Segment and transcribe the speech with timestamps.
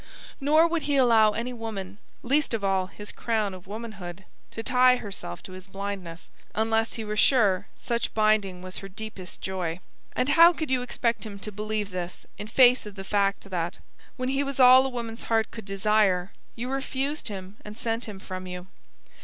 [0.39, 4.95] Nor would he allow any woman least of all his crown of womanhood to tie
[4.95, 9.79] herself to his blindness unless he were sure such binding was her deepest joy.
[10.15, 13.77] And how could you expect him to believe this in face of the fact that,
[14.17, 18.19] when he was all a woman's heart could desire, you refused him and sent him
[18.19, 18.65] from you?